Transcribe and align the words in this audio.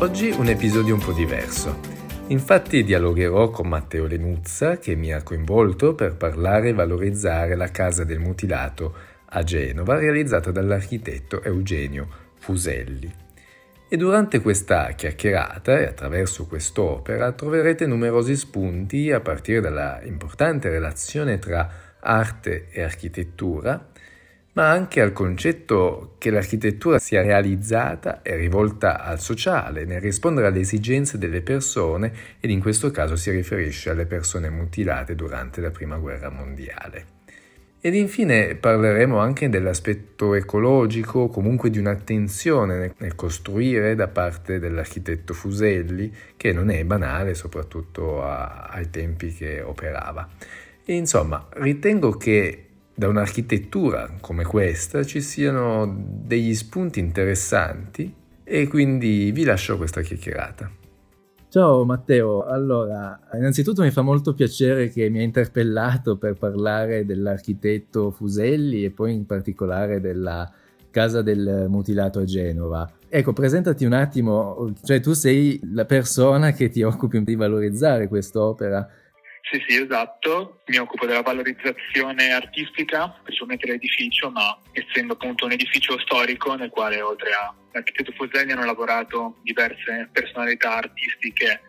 Oggi 0.00 0.30
un 0.30 0.46
episodio 0.46 0.94
un 0.94 1.00
po' 1.00 1.10
diverso. 1.10 1.80
Infatti 2.28 2.84
dialogherò 2.84 3.50
con 3.50 3.66
Matteo 3.66 4.06
Lenuzza 4.06 4.78
che 4.78 4.94
mi 4.94 5.12
ha 5.12 5.24
coinvolto 5.24 5.96
per 5.96 6.14
parlare 6.14 6.68
e 6.68 6.72
valorizzare 6.72 7.56
la 7.56 7.72
casa 7.72 8.04
del 8.04 8.20
mutilato 8.20 8.94
a 9.30 9.42
Genova 9.42 9.98
realizzata 9.98 10.52
dall'architetto 10.52 11.42
Eugenio 11.42 12.06
Fuselli. 12.38 13.12
E 13.88 13.96
durante 13.96 14.40
questa 14.40 14.92
chiacchierata 14.92 15.80
e 15.80 15.86
attraverso 15.86 16.46
quest'opera 16.46 17.32
troverete 17.32 17.84
numerosi 17.84 18.36
spunti 18.36 19.10
a 19.10 19.18
partire 19.18 19.60
dalla 19.60 20.00
importante 20.04 20.68
relazione 20.68 21.40
tra 21.40 21.68
arte 21.98 22.68
e 22.70 22.82
architettura, 22.82 23.88
ma 24.58 24.70
anche 24.70 25.00
al 25.00 25.12
concetto 25.12 26.16
che 26.18 26.30
l'architettura 26.30 26.98
sia 26.98 27.22
realizzata 27.22 28.22
e 28.22 28.34
rivolta 28.34 29.04
al 29.04 29.20
sociale, 29.20 29.84
nel 29.84 30.00
rispondere 30.00 30.48
alle 30.48 30.58
esigenze 30.58 31.16
delle 31.16 31.42
persone 31.42 32.12
ed 32.40 32.50
in 32.50 32.58
questo 32.58 32.90
caso 32.90 33.14
si 33.14 33.30
riferisce 33.30 33.90
alle 33.90 34.04
persone 34.04 34.50
mutilate 34.50 35.14
durante 35.14 35.60
la 35.60 35.70
Prima 35.70 35.96
Guerra 35.98 36.30
Mondiale. 36.30 37.06
Ed 37.80 37.94
infine 37.94 38.56
parleremo 38.56 39.18
anche 39.18 39.48
dell'aspetto 39.48 40.34
ecologico, 40.34 41.28
comunque 41.28 41.70
di 41.70 41.78
un'attenzione 41.78 42.94
nel 42.98 43.14
costruire 43.14 43.94
da 43.94 44.08
parte 44.08 44.58
dell'architetto 44.58 45.34
Fuselli, 45.34 46.12
che 46.36 46.52
non 46.52 46.70
è 46.70 46.82
banale, 46.82 47.34
soprattutto 47.34 48.24
a, 48.24 48.66
ai 48.72 48.90
tempi 48.90 49.32
che 49.32 49.60
operava. 49.60 50.28
E 50.84 50.94
insomma, 50.94 51.46
ritengo 51.50 52.16
che 52.16 52.67
da 52.98 53.06
un'architettura 53.06 54.16
come 54.20 54.42
questa 54.42 55.04
ci 55.04 55.20
siano 55.20 55.86
degli 56.04 56.52
spunti 56.52 56.98
interessanti 56.98 58.12
e 58.42 58.66
quindi 58.66 59.30
vi 59.30 59.44
lascio 59.44 59.76
questa 59.76 60.00
chiacchierata. 60.00 60.68
Ciao 61.48 61.84
Matteo, 61.84 62.42
allora 62.42 63.20
innanzitutto 63.34 63.82
mi 63.82 63.92
fa 63.92 64.02
molto 64.02 64.34
piacere 64.34 64.88
che 64.88 65.08
mi 65.10 65.18
hai 65.18 65.24
interpellato 65.24 66.16
per 66.16 66.34
parlare 66.34 67.06
dell'architetto 67.06 68.10
Fuselli 68.10 68.82
e 68.84 68.90
poi 68.90 69.14
in 69.14 69.26
particolare 69.26 70.00
della 70.00 70.52
casa 70.90 71.22
del 71.22 71.66
mutilato 71.68 72.18
a 72.18 72.24
Genova. 72.24 72.90
Ecco, 73.08 73.32
presentati 73.32 73.84
un 73.84 73.92
attimo, 73.92 74.74
cioè 74.82 74.98
tu 74.98 75.12
sei 75.12 75.60
la 75.72 75.84
persona 75.84 76.50
che 76.50 76.68
ti 76.68 76.82
occupi 76.82 77.22
di 77.22 77.36
valorizzare 77.36 78.08
quest'opera 78.08 78.88
sì, 79.42 79.64
sì, 79.66 79.82
esatto. 79.82 80.60
Mi 80.66 80.76
occupo 80.78 81.06
della 81.06 81.22
valorizzazione 81.22 82.32
artistica, 82.32 83.08
principalmente 83.22 83.66
dell'edificio, 83.66 84.30
ma 84.30 84.58
essendo 84.72 85.14
appunto 85.14 85.44
un 85.46 85.52
edificio 85.52 85.98
storico 86.00 86.54
nel 86.54 86.70
quale 86.70 87.00
oltre 87.00 87.30
all'architetto 87.32 88.12
Fuselli 88.12 88.52
hanno 88.52 88.64
lavorato 88.64 89.38
diverse 89.42 90.08
personalità 90.12 90.76
artistiche 90.76 91.62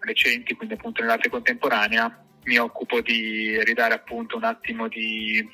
recenti, 0.00 0.54
quindi 0.54 0.74
appunto 0.74 1.00
nell'arte 1.00 1.28
contemporanea, 1.28 2.24
mi 2.44 2.56
occupo 2.56 3.00
di 3.00 3.62
ridare 3.64 3.94
appunto 3.94 4.36
un 4.36 4.44
attimo 4.44 4.88
di 4.88 5.46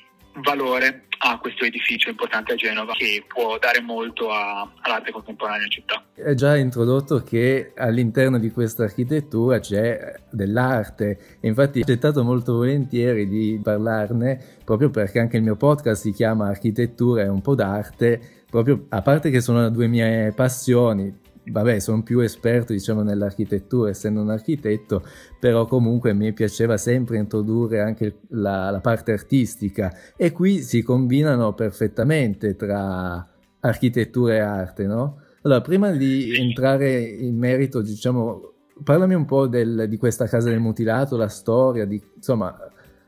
valore 0.42 1.04
a 1.26 1.38
questo 1.38 1.64
edificio 1.64 2.10
importante 2.10 2.52
a 2.52 2.56
Genova 2.56 2.92
che 2.92 3.24
può 3.26 3.58
dare 3.58 3.80
molto 3.80 4.30
a, 4.30 4.68
all'arte 4.80 5.10
contemporanea 5.10 5.64
in 5.64 5.70
città. 5.70 6.04
È 6.14 6.34
già 6.34 6.56
introdotto 6.56 7.22
che 7.22 7.72
all'interno 7.76 8.38
di 8.38 8.50
questa 8.50 8.84
architettura 8.84 9.58
c'è 9.58 10.20
dell'arte 10.30 11.38
e 11.40 11.48
infatti 11.48 11.78
ho 11.78 11.82
accettato 11.82 12.22
molto 12.24 12.54
volentieri 12.54 13.26
di 13.28 13.58
parlarne 13.62 14.38
proprio 14.64 14.90
perché 14.90 15.18
anche 15.18 15.36
il 15.36 15.42
mio 15.42 15.56
podcast 15.56 16.02
si 16.02 16.12
chiama 16.12 16.48
Architettura 16.48 17.22
e 17.22 17.28
un 17.28 17.40
po' 17.40 17.54
d'arte, 17.54 18.44
proprio 18.50 18.86
a 18.90 19.02
parte 19.02 19.30
che 19.30 19.40
sono 19.40 19.70
due 19.70 19.86
mie 19.86 20.32
passioni, 20.34 21.22
vabbè, 21.46 21.78
sono 21.78 22.02
più 22.02 22.20
esperto 22.20 22.72
diciamo 22.72 23.02
nell'architettura 23.02 23.90
essendo 23.90 24.20
un 24.20 24.30
architetto, 24.30 25.04
però 25.38 25.66
comunque 25.66 26.12
mi 26.14 26.32
piaceva 26.32 26.76
sempre 26.76 27.18
introdurre 27.18 27.80
anche 27.80 28.20
la, 28.30 28.70
la 28.70 28.80
parte 28.80 29.12
artistica 29.12 29.92
e 30.16 30.32
qui 30.32 30.62
si 30.62 30.82
combinano 30.82 31.54
perfettamente 31.54 32.56
tra 32.56 33.28
architettura 33.60 34.34
e 34.34 34.38
arte, 34.38 34.86
no? 34.86 35.22
Allora, 35.42 35.60
prima 35.60 35.90
di 35.90 36.34
entrare 36.36 37.00
in 37.00 37.36
merito, 37.36 37.82
diciamo, 37.82 38.54
parlami 38.82 39.14
un 39.14 39.26
po' 39.26 39.46
del, 39.46 39.86
di 39.88 39.96
questa 39.98 40.26
casa 40.26 40.48
del 40.48 40.58
mutilato, 40.58 41.16
la 41.16 41.28
storia, 41.28 41.84
di, 41.84 42.02
insomma, 42.16 42.56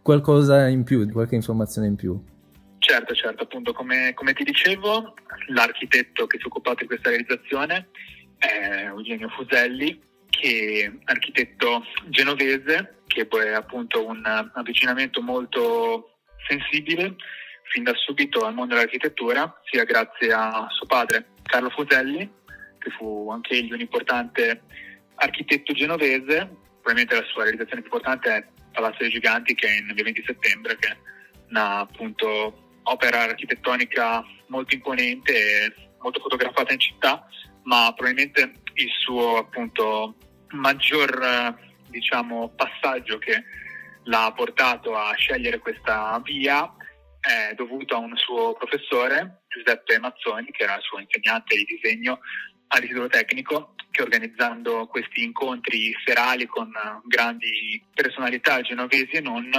qualcosa 0.03 0.69
in 0.69 0.85
più, 0.85 1.11
qualche 1.11 1.35
informazione 1.35 1.87
in 1.87 1.97
più. 1.97 2.23
Certo, 2.79 3.15
certo, 3.15 3.43
appunto 3.45 3.73
come, 3.73 4.13
come 4.15 4.33
ti 4.35 4.45
dicevo, 4.45 5.15
l'architetto 5.49 6.27
che 6.27 6.37
si 6.37 6.45
è 6.45 6.47
occupato 6.47 6.77
di 6.81 6.87
questa 6.87 7.09
realizzazione 7.09 7.89
è 8.47 8.85
Eugenio 8.87 9.29
Fuselli, 9.29 10.01
che 10.31 10.85
è 10.85 11.11
architetto 11.11 11.85
genovese, 12.07 13.03
che 13.07 13.27
è 13.27 13.53
appunto 13.53 14.05
un 14.05 14.23
avvicinamento 14.25 15.21
molto 15.21 16.19
sensibile 16.49 17.17
fin 17.71 17.83
da 17.83 17.93
subito 17.95 18.45
al 18.45 18.55
mondo 18.55 18.75
dell'architettura, 18.75 19.61
sia 19.65 19.85
grazie 19.85 20.33
a 20.33 20.67
suo 20.71 20.87
padre 20.87 21.27
Carlo 21.43 21.71
Fuselli, 21.71 22.31
che 22.79 22.91
fu 22.91 23.29
anche 23.31 23.55
egli 23.55 23.73
un 23.73 23.81
importante 23.81 24.63
architetto 25.17 25.73
genovese, 25.73 26.49
probabilmente 26.81 27.17
la 27.17 27.27
sua 27.27 27.43
realizzazione 27.43 27.83
più 27.83 27.91
importante 27.91 28.31
è 28.31 28.47
Palazzo 28.73 28.99
dei 29.01 29.11
Giganti, 29.11 29.55
che 29.55 29.67
è 29.67 29.79
in 29.79 29.93
via 29.95 30.05
20 30.05 30.23
settembre, 30.25 30.77
che 30.77 30.89
è 30.89 30.97
una 31.49 31.79
appunto 31.81 32.81
opera 32.85 33.23
architettonica 33.23 34.25
molto 34.49 34.75
imponente 34.75 35.33
e 35.33 35.75
molto 36.01 36.21
fotografata 36.21 36.73
in 36.73 36.79
città, 36.79 37.27
ma 37.67 37.93
probabilmente 37.95 38.63
il 38.75 38.91
suo 38.99 39.39
appunto 39.39 40.17
maggior 40.51 41.55
diciamo, 41.89 42.53
passaggio 42.55 43.19
che 43.19 43.45
l'ha 44.05 44.33
portato 44.35 44.97
a 44.97 45.15
scegliere 45.15 45.59
questa 45.59 46.21
via 46.25 46.71
è 47.21 47.55
dovuto 47.55 47.97
a 47.97 47.99
un 47.99 48.17
suo 48.17 48.55
professore, 48.55 49.43
Giuseppe 49.49 49.99
Mazzoni, 49.99 50.51
che 50.53 50.63
era 50.63 50.77
il 50.77 50.83
suo 50.83 51.01
insegnante 51.01 51.57
di 51.57 51.65
disegno 51.65 52.21
all'Istituto 52.69 53.09
Tecnico, 53.09 53.75
che 53.91 54.03
organizzando 54.03 54.87
questi 54.87 55.25
incontri 55.25 55.93
serali 56.05 56.47
con 56.47 56.71
grandi 57.05 57.85
personalità 57.93 58.61
genovesi 58.61 59.11
e 59.13 59.21
non, 59.21 59.51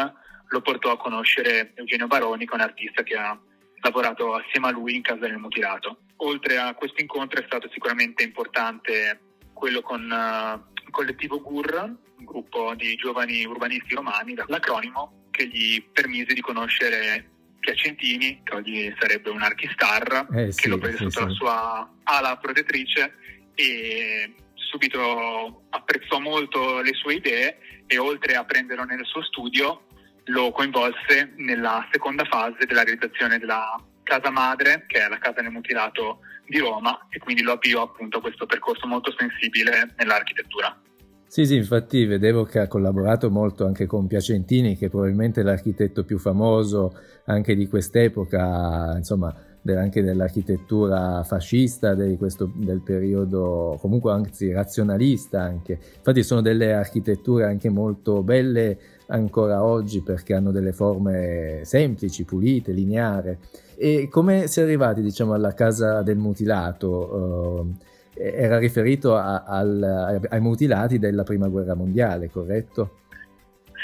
lo 0.50 0.62
portò 0.62 0.91
a 0.91 0.97
conoscere 0.97 1.74
Eugenio 1.75 2.07
Baroni, 2.07 2.45
che 2.45 2.51
è 2.51 2.56
un 2.56 2.62
artista 2.62 3.03
che 3.03 3.16
ha 3.16 3.38
lavorato 3.81 4.35
assieme 4.35 4.67
a 4.67 4.71
lui 4.71 4.95
in 4.95 5.01
Casa 5.01 5.21
del 5.21 5.38
Mutilato. 5.38 5.99
Oltre 6.17 6.57
a 6.57 6.73
questo 6.73 7.01
incontro 7.01 7.39
è 7.39 7.45
stato 7.45 7.69
sicuramente 7.71 8.23
importante 8.23 9.19
quello 9.53 9.81
con 9.81 10.01
uh, 10.01 10.81
il 10.83 10.89
collettivo 10.91 11.41
GUR, 11.41 11.95
un 12.17 12.25
gruppo 12.25 12.73
di 12.75 12.95
giovani 12.95 13.45
urbanisti 13.45 13.95
romani, 13.95 14.35
l'acronimo 14.47 15.25
che 15.31 15.47
gli 15.47 15.83
permise 15.91 16.33
di 16.33 16.41
conoscere 16.41 17.31
Piacentini, 17.59 18.41
che 18.43 18.55
oggi 18.55 18.95
sarebbe 18.97 19.29
un 19.29 19.41
archistar, 19.41 20.27
eh, 20.31 20.51
sì, 20.51 20.61
che 20.61 20.67
lo 20.69 20.77
prese 20.77 20.97
sì, 20.97 21.03
sotto 21.09 21.19
sì. 21.19 21.25
la 21.25 21.33
sua 21.33 21.94
ala 22.03 22.38
protettrice 22.38 23.13
e 23.55 24.33
subito 24.53 25.63
apprezzò 25.69 26.19
molto 26.19 26.81
le 26.81 26.94
sue 26.94 27.15
idee 27.15 27.57
e 27.88 27.97
oltre 27.97 28.35
a 28.35 28.45
prenderlo 28.45 28.83
nel 28.83 29.05
suo 29.05 29.23
studio 29.23 29.86
lo 30.27 30.51
coinvolse 30.51 31.33
nella 31.38 31.88
seconda 31.91 32.23
fase 32.25 32.65
della 32.65 32.83
realizzazione 32.83 33.38
della 33.38 33.81
casa 34.03 34.31
madre, 34.31 34.85
che 34.88 35.05
è 35.05 35.09
la 35.09 35.17
casa 35.17 35.41
del 35.41 35.51
mutilato 35.51 36.19
di 36.47 36.59
Roma, 36.59 37.07
e 37.09 37.19
quindi 37.19 37.41
lo 37.41 37.53
avviò 37.53 37.83
appunto 37.83 38.19
a 38.19 38.21
questo 38.21 38.45
percorso 38.45 38.88
molto 38.88 39.13
sensibile 39.17 39.93
nell'architettura. 39.97 40.79
Sì, 41.29 41.45
sì, 41.45 41.55
infatti 41.57 42.05
vedevo 42.05 42.45
che 42.45 42.59
ha 42.59 42.67
collaborato 42.67 43.29
molto 43.29 43.65
anche 43.65 43.85
con 43.85 44.07
Piacentini, 44.07 44.77
che 44.77 44.85
è 44.85 44.89
probabilmente 44.89 45.43
l'architetto 45.43 46.05
più 46.05 46.17
famoso 46.17 46.97
anche 47.25 47.53
di 47.53 47.67
quest'epoca, 47.67 48.94
insomma, 48.95 49.35
anche 49.67 50.01
dell'architettura 50.01 51.23
fascista 51.23 51.94
questo, 52.18 52.50
del 52.56 52.81
periodo, 52.81 53.77
comunque 53.81 54.13
anzi 54.13 54.53
razionalista 54.53 55.41
anche. 55.41 55.77
Infatti 55.97 56.24
sono 56.24 56.39
delle 56.39 56.74
architetture 56.74 57.44
anche 57.44 57.69
molto 57.69 58.24
belle 58.24 58.79
ancora 59.07 59.63
oggi 59.63 60.01
perché 60.01 60.33
hanno 60.33 60.51
delle 60.51 60.74
forme 60.74 61.62
semplici, 61.63 62.25
pulite, 62.25 62.71
lineari. 62.71 63.38
E 63.77 64.07
come 64.09 64.48
si 64.48 64.59
è 64.59 64.63
arrivati 64.63 65.01
diciamo 65.01 65.33
alla 65.33 65.54
casa 65.54 66.01
del 66.01 66.18
mutilato? 66.18 67.75
Eh, 68.13 68.33
era 68.33 68.57
riferito 68.57 69.15
a, 69.15 69.44
al, 69.44 70.27
ai 70.30 70.39
mutilati 70.39 70.98
della 71.00 71.24
prima 71.24 71.48
guerra 71.48 71.75
mondiale, 71.75 72.30
corretto? 72.30 73.01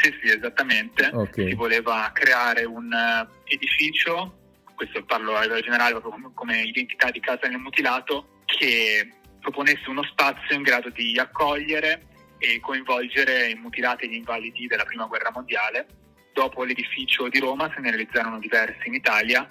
Sì, 0.01 0.11
sì, 0.21 0.35
esattamente. 0.35 1.09
Okay. 1.13 1.49
Si 1.49 1.53
voleva 1.53 2.09
creare 2.13 2.65
un 2.65 2.89
uh, 2.91 3.27
edificio, 3.45 4.33
questo 4.75 5.03
parlo 5.05 5.35
a 5.35 5.41
livello 5.41 5.61
generale 5.61 5.99
proprio 5.99 6.31
come 6.33 6.63
identità 6.63 7.11
di 7.11 7.19
casa 7.19 7.47
del 7.47 7.57
mutilato, 7.57 8.39
che 8.45 9.07
proponesse 9.39 9.89
uno 9.89 10.03
spazio 10.03 10.55
in 10.55 10.63
grado 10.63 10.89
di 10.89 11.17
accogliere 11.19 12.07
e 12.43 12.59
coinvolgere 12.59 13.51
i 13.51 13.55
mutilati 13.55 14.03
e 14.03 14.09
gli 14.09 14.15
invalidi 14.15 14.67
della 14.67 14.83
prima 14.83 15.05
guerra 15.05 15.31
mondiale. 15.31 15.87
Dopo 16.33 16.65
l'edificio 16.65 17.29
di 17.29 17.39
Roma 17.39 17.71
se 17.73 17.79
ne 17.79 17.89
realizzarono 17.89 18.37
diversi 18.39 18.89
in 18.89 18.95
Italia, 18.95 19.49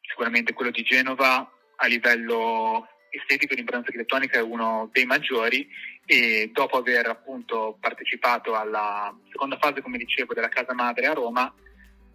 sicuramente 0.00 0.54
quello 0.54 0.70
di 0.70 0.82
Genova 0.82 1.46
a 1.76 1.86
livello 1.86 2.88
estetico 3.10 3.52
di 3.52 3.60
importanza 3.60 3.90
architettonica 3.90 4.38
è 4.38 4.42
uno 4.42 4.88
dei 4.92 5.04
maggiori 5.04 5.68
e 6.06 6.50
dopo 6.54 6.78
aver 6.78 7.06
appunto 7.06 7.76
partecipato 7.78 8.54
alla 8.54 9.14
seconda 9.30 9.58
fase, 9.58 9.82
come 9.82 9.98
dicevo, 9.98 10.32
della 10.32 10.48
casa 10.48 10.72
madre 10.72 11.06
a 11.06 11.12
Roma, 11.12 11.52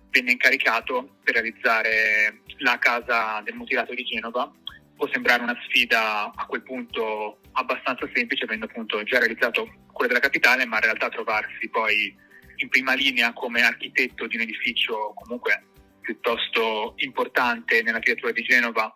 venne 0.10 0.31
incaricato 0.31 1.18
per 1.24 1.36
realizzare 1.36 2.42
la 2.58 2.80
casa 2.80 3.40
del 3.44 3.54
mutilato 3.54 3.94
di 3.94 4.04
Genova. 4.04 4.52
Può 4.98 5.08
sembrare 5.12 5.44
una 5.44 5.58
sfida 5.68 6.34
a 6.34 6.46
quel 6.46 6.64
punto 6.64 7.40
abbastanza 7.54 8.10
semplice, 8.14 8.44
avendo 8.44 8.66
appunto 8.66 9.04
già 9.04 9.20
realizzato 9.20 9.86
quella 9.92 10.12
della 10.12 10.24
capitale, 10.24 10.66
ma 10.66 10.78
in 10.78 10.84
realtà 10.84 11.10
trovarsi 11.10 11.70
poi 11.70 12.14
in 12.58 12.70
prima 12.70 12.94
linea 12.94 13.34
come 13.34 13.62
architetto 13.62 14.26
di 14.28 14.36
un 14.36 14.42
edificio 14.42 15.14
comunque 15.14 15.66
piuttosto 16.02 16.94
importante 16.98 17.84
nell'architettura 17.84 18.32
di 18.32 18.42
Genova 18.42 18.92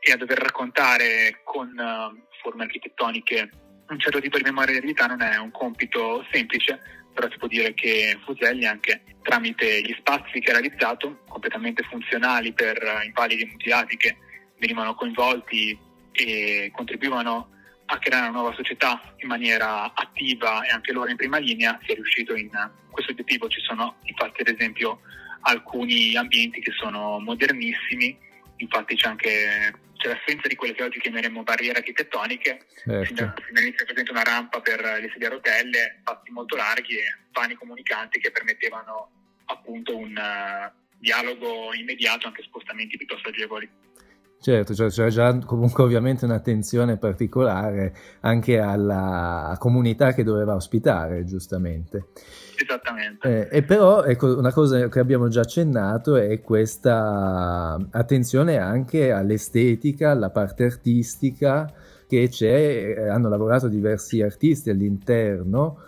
e 0.00 0.12
a 0.12 0.16
dover 0.16 0.38
raccontare 0.38 1.42
con 1.44 1.68
uh, 1.68 2.26
forme 2.42 2.64
architettoniche 2.64 3.50
un 3.88 3.98
certo 4.00 4.20
tipo 4.20 4.38
di 4.38 4.44
memoria 4.44 4.72
di 4.72 4.78
eredità 4.78 5.06
non 5.06 5.20
è 5.20 5.36
un 5.36 5.50
compito 5.50 6.24
semplice, 6.32 6.80
però 7.12 7.28
si 7.30 7.36
può 7.36 7.46
dire 7.46 7.74
che 7.74 8.18
Fuselli 8.24 8.66
anche 8.66 9.02
tramite 9.22 9.82
gli 9.82 9.94
spazi 9.98 10.40
che 10.40 10.50
ha 10.50 10.58
realizzato, 10.58 11.22
completamente 11.28 11.82
funzionali 11.84 12.52
per 12.52 12.78
invalidi 13.04 13.42
e 13.42 13.46
mutilati 13.46 13.96
che 13.96 14.16
venivano 14.64 14.94
coinvolti 14.94 15.78
e 16.12 16.70
contribuivano 16.74 17.50
a 17.86 17.98
creare 17.98 18.28
una 18.28 18.38
nuova 18.38 18.54
società 18.54 19.14
in 19.18 19.28
maniera 19.28 19.92
attiva 19.92 20.64
e 20.64 20.70
anche 20.70 20.92
loro 20.92 21.10
in 21.10 21.16
prima 21.16 21.36
linea, 21.36 21.78
si 21.84 21.92
è 21.92 21.94
riuscito 21.94 22.34
in 22.34 22.48
questo 22.90 23.12
obiettivo. 23.12 23.46
Ci 23.48 23.60
sono 23.60 23.96
infatti 24.04 24.40
ad 24.40 24.48
esempio 24.48 25.00
alcuni 25.42 26.16
ambienti 26.16 26.60
che 26.60 26.72
sono 26.72 27.18
modernissimi, 27.18 28.18
infatti 28.56 28.96
c'è 28.96 29.08
anche 29.08 29.74
c'è 29.98 30.08
l'assenza 30.08 30.48
di 30.48 30.54
quelle 30.54 30.74
che 30.74 30.82
oggi 30.82 31.00
chiameremo 31.00 31.42
barriere 31.42 31.78
architettoniche, 31.78 32.66
certo. 32.84 33.34
all'inizio 33.54 33.84
presente 33.84 34.10
una 34.10 34.22
rampa 34.22 34.60
per 34.60 34.80
le 34.80 35.08
sedie 35.12 35.28
a 35.28 35.30
rotelle, 35.30 36.00
fatti 36.02 36.30
molto 36.30 36.56
larghi 36.56 36.96
e 36.96 37.04
vani 37.32 37.54
comunicanti 37.54 38.18
che 38.18 38.30
permettevano 38.30 39.10
appunto 39.46 39.96
un 39.96 40.12
uh, 40.12 40.96
dialogo 40.98 41.72
immediato, 41.74 42.26
anche 42.26 42.42
spostamenti 42.42 42.96
piuttosto 42.96 43.28
agevoli. 43.28 43.68
Certo, 44.44 44.74
cioè 44.74 44.90
c'era 44.90 45.08
già 45.08 45.38
comunque 45.38 45.84
ovviamente 45.84 46.26
un'attenzione 46.26 46.98
particolare 46.98 47.94
anche 48.20 48.58
alla 48.58 49.56
comunità 49.58 50.12
che 50.12 50.22
doveva 50.22 50.54
ospitare, 50.54 51.24
giustamente. 51.24 52.08
Esattamente. 52.54 53.48
Eh, 53.48 53.56
e 53.56 53.62
però 53.62 54.02
ecco, 54.02 54.36
una 54.36 54.52
cosa 54.52 54.86
che 54.88 54.98
abbiamo 54.98 55.28
già 55.28 55.40
accennato 55.40 56.16
è 56.16 56.42
questa 56.42 57.78
attenzione 57.90 58.58
anche 58.58 59.12
all'estetica, 59.12 60.10
alla 60.10 60.28
parte 60.28 60.64
artistica 60.64 61.72
che 62.06 62.28
c'è, 62.28 62.96
eh, 62.98 63.08
hanno 63.08 63.30
lavorato 63.30 63.68
diversi 63.68 64.20
artisti 64.20 64.68
all'interno. 64.68 65.78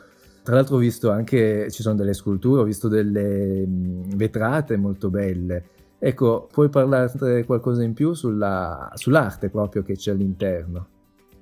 Tra 0.43 0.55
l'altro 0.55 0.76
ho 0.76 0.79
visto 0.79 1.11
anche, 1.11 1.70
ci 1.70 1.82
sono 1.82 1.94
delle 1.94 2.14
sculture, 2.14 2.62
ho 2.62 2.64
visto 2.64 2.88
delle 2.88 3.67
vetrate 3.67 4.79
molto 4.79 5.11
belle. 5.11 5.75
Ecco, 5.99 6.49
puoi 6.53 6.69
parlarne 6.69 7.45
qualcosa 7.45 7.83
in 7.83 7.95
più 7.95 8.13
sulla, 8.13 8.91
sull'arte 8.95 9.49
proprio 9.49 9.83
che 9.83 9.95
c'è 9.95 10.11
all'interno? 10.11 10.89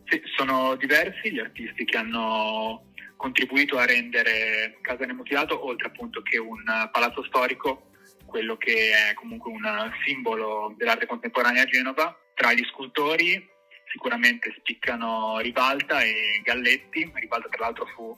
Sì, 0.05 0.21
sono 0.37 0.77
diversi 0.77 1.33
gli 1.33 1.41
artisti 1.41 1.85
che 1.85 1.97
hanno 1.97 2.85
contribuito 3.17 3.79
a 3.79 3.85
rendere 3.85 4.79
Casa 4.81 5.07
del 5.07 5.15
Mutilato, 5.15 5.65
oltre 5.67 5.89
appunto 5.89 6.23
che 6.23 6.39
un 6.39 6.63
palazzo 6.93 7.25
storico, 7.25 7.91
quello 8.27 8.57
che 8.57 8.91
è 8.91 9.15
comunque 9.15 9.51
un 9.51 9.63
simbolo 10.05 10.75
dell'arte 10.77 11.07
contemporanea 11.07 11.63
a 11.63 11.67
Genova. 11.67 12.17
Tra 12.35 12.53
gli 12.53 12.65
scultori 12.65 13.49
sicuramente 13.91 14.55
spiccano 14.59 15.39
Rivalta 15.39 16.03
e 16.03 16.41
Galletti. 16.45 17.11
Rivalta 17.15 17.49
tra 17.49 17.67
l'altro 17.67 17.87
fu 17.95 18.15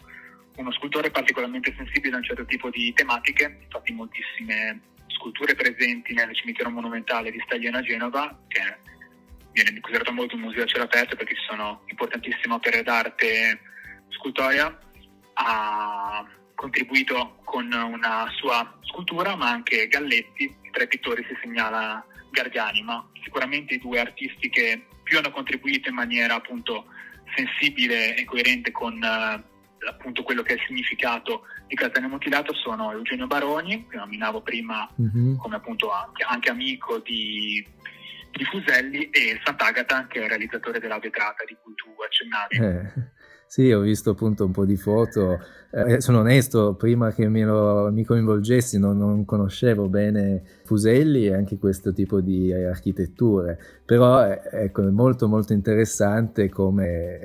uno 0.57 0.73
scultore 0.73 1.11
particolarmente 1.11 1.75
sensibile 1.77 2.15
a 2.15 2.19
un 2.19 2.25
certo 2.25 2.45
tipo 2.47 2.71
di 2.71 2.93
tematiche, 2.95 3.59
infatti 3.63 3.93
moltissime 3.93 4.81
sculture 5.09 5.55
presenti 5.55 6.13
nel 6.13 6.35
cimitero 6.35 6.71
monumentale 6.71 7.31
di 7.31 7.43
Staglieno 7.45 7.79
a 7.79 7.83
Genova, 7.83 8.39
che 8.49 8.79
viene 9.53 9.81
considerato 9.81 10.13
molto 10.13 10.35
un 10.35 10.43
museo 10.43 10.65
a 10.65 10.67
cielo 10.67 10.85
aperto 10.85 11.17
perché 11.17 11.35
ci 11.35 11.45
sono 11.49 11.83
importantissime 11.87 12.55
opere 12.55 12.83
d'arte 12.83 13.61
scultoria 14.11 14.79
ha 15.39 16.27
contribuito 16.55 17.39
con 17.45 17.71
una 17.73 18.27
sua 18.37 18.79
scultura, 18.83 19.37
ma 19.37 19.51
anche 19.51 19.87
Galletti, 19.89 20.55
tra 20.71 20.85
i 20.85 20.89
pittori 20.89 21.25
si 21.29 21.37
segnala 21.43 22.05
Gargani, 22.31 22.83
ma 22.83 23.07
sicuramente 23.23 23.75
i 23.75 23.79
due 23.79 24.01
artisti 24.01 24.49
che 24.49 24.87
più 25.03 25.19
hanno 25.19 25.31
contribuito 25.31 25.89
in 25.89 25.95
maniera 25.95 26.35
appunto 26.35 26.87
sensibile 27.35 28.17
e 28.17 28.25
coerente 28.25 28.71
con 28.73 28.95
uh, 28.95 29.87
appunto 29.87 30.23
quello 30.23 30.43
che 30.43 30.55
è 30.55 30.57
il 30.57 30.65
significato 30.67 31.43
di 31.67 31.75
Catania 31.75 32.09
Mutilato 32.09 32.55
sono 32.55 32.93
Eugenio 32.93 33.27
Baroni, 33.27 33.87
che 33.89 33.97
nominavo 33.97 34.41
prima 34.43 34.89
mm-hmm. 35.01 35.37
come 35.37 35.57
appunto 35.57 35.91
anche, 35.91 36.23
anche 36.23 36.51
amico 36.51 36.99
di, 36.99 37.67
di, 38.31 38.45
Fuselli, 38.45 39.11
e 39.11 39.41
Sant'Agata, 39.45 40.07
che 40.07 40.21
è 40.21 40.23
il 40.25 40.29
realizzatore 40.29 40.79
della 40.79 40.99
vetrata 40.99 41.45
di 41.47 41.57
cui 41.63 41.75
tu 41.75 41.89
accennavi. 42.03 42.57
Eh. 42.57 43.15
Sì, 43.49 43.71
ho 43.71 43.81
visto 43.81 44.11
appunto 44.11 44.45
un 44.45 44.51
po' 44.51 44.65
di 44.65 44.77
foto. 44.77 45.39
Eh, 45.71 46.01
sono 46.01 46.19
onesto, 46.19 46.75
prima 46.75 47.13
che 47.13 47.27
lo, 47.29 47.91
mi 47.93 48.05
coinvolgessi 48.05 48.79
non, 48.79 48.99
non, 48.99 49.25
conoscevo 49.25 49.89
bene 49.89 50.43
Fuselli 50.65 51.27
e 51.27 51.35
anche 51.35 51.57
questo 51.57 51.93
tipo 51.93 52.21
di 52.21 52.53
architetture, 52.53 53.59
però 53.85 54.27
eh, 54.27 54.41
ecco, 54.51 54.83
è 54.83 54.91
molto 54.91 55.29
molto 55.29 55.53
interessante 55.53 56.49
come 56.49 57.21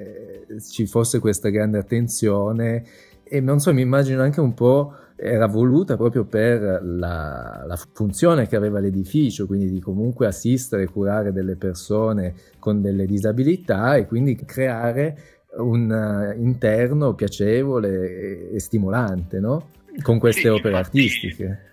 eh, 0.47 0.61
ci 0.61 0.85
fosse 0.85 1.19
questa 1.19 1.49
grande 1.49 1.79
attenzione 1.79 2.83
e 3.33 3.39
non 3.39 3.59
so, 3.59 3.73
mi 3.73 3.81
immagino 3.81 4.21
anche 4.21 4.41
un 4.41 4.53
po' 4.53 4.93
era 5.15 5.45
voluta 5.45 5.95
proprio 5.95 6.25
per 6.25 6.81
la, 6.83 7.63
la, 7.65 7.79
funzione 7.93 8.45
che 8.45 8.57
aveva 8.57 8.79
l'edificio, 8.79 9.45
quindi 9.45 9.69
di 9.69 9.79
comunque 9.79 10.27
assistere 10.27 10.83
e 10.83 10.87
curare 10.87 11.31
delle 11.31 11.55
persone 11.55 12.33
con 12.59 12.81
delle 12.81 13.05
disabilità 13.05 13.95
e 13.95 14.05
quindi 14.05 14.35
creare 14.35 15.43
un 15.59 15.89
uh, 15.89 16.41
interno 16.41 17.13
piacevole 17.13 18.49
e, 18.49 18.55
e, 18.55 18.59
stimolante, 18.59 19.39
no? 19.39 19.69
Con 20.01 20.19
queste 20.19 20.41
sì, 20.41 20.47
opere 20.47 20.75
infatti, 20.75 20.97
artistiche. 20.97 21.71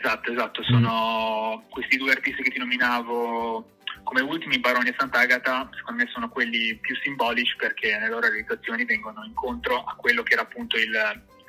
Esatto, 0.00 0.32
esatto, 0.32 0.62
sono 0.62 1.58
mm. 1.58 1.70
questi 1.70 1.98
due 1.98 2.12
artisti 2.12 2.42
che 2.42 2.50
ti 2.50 2.58
nominavo 2.58 3.76
come 4.08 4.22
ultimi, 4.22 4.58
Baroni 4.58 4.88
e 4.88 4.94
Sant'Agata, 4.96 5.68
secondo 5.76 6.02
me 6.02 6.10
sono 6.10 6.30
quelli 6.30 6.74
più 6.78 6.96
simbolici 6.96 7.54
perché 7.56 7.92
nelle 7.92 8.08
loro 8.08 8.28
realizzazioni 8.28 8.86
vengono 8.86 9.22
incontro 9.22 9.84
a 9.84 9.94
quello 9.96 10.22
che 10.22 10.32
era 10.32 10.42
appunto 10.42 10.78
il 10.78 10.90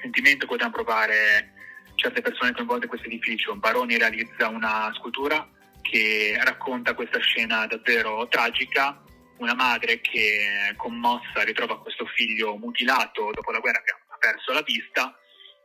sentimento 0.02 0.40
che 0.40 0.52
potevano 0.52 0.74
provare 0.74 1.54
certe 1.96 2.20
persone 2.20 2.52
coinvolte 2.52 2.84
in 2.84 2.90
questo 2.90 3.08
edificio. 3.08 3.56
Baroni 3.56 3.98
realizza 3.98 4.50
una 4.50 4.92
scultura 4.94 5.48
che 5.82 6.38
racconta 6.44 6.96
questa 6.96 7.20
scena 7.20 7.66
davvero 7.66 8.28
tragica 8.28 9.04
una 9.38 9.56
madre 9.56 10.02
che 10.02 10.74
commossa 10.76 11.44
ritrova 11.44 11.80
questo 11.80 12.06
figlio 12.08 12.58
mutilato 12.58 13.32
dopo 13.34 13.52
la 13.52 13.60
guerra 13.60 13.82
che 13.84 13.92
ha 13.92 14.18
perso 14.18 14.52
la 14.52 14.64
vista 14.64 15.18